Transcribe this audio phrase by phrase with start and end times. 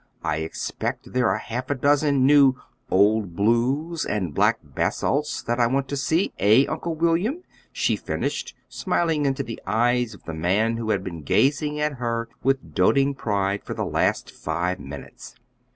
[0.23, 2.55] I expect there are half a dozen new
[2.89, 8.55] 'Old Blues' and black basalts that I want to see; eh, Uncle William?" she finished,
[8.67, 13.13] smiling into the eyes of the man who had been gazing at her with doting
[13.13, 15.35] pride for the last five minutes.